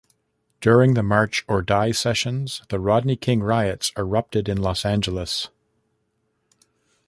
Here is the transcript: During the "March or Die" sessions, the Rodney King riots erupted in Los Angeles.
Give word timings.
During 0.61 0.95
the 0.95 1.03
"March 1.03 1.45
or 1.47 1.61
Die" 1.61 1.91
sessions, 1.91 2.63
the 2.69 2.79
Rodney 2.79 3.15
King 3.15 3.43
riots 3.43 3.91
erupted 3.95 4.49
in 4.49 4.57
Los 4.57 4.83
Angeles. 4.83 5.49